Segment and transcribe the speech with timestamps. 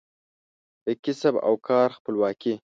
[0.85, 2.53] د کسب او کار خپلواکي